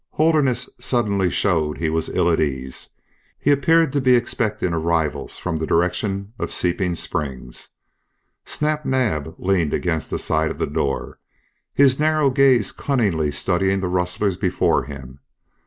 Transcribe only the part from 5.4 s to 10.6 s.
the direction of Seeping Springs. Snap Naab leaned against the side of